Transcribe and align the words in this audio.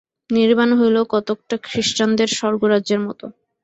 নির্বাণ 0.29 0.69
হইল 0.79 0.97
কতকটা 1.11 1.55
খ্রীষ্টানদের 1.65 2.29
স্বর্গরাজ্যের 2.37 2.99
মত। 3.05 3.21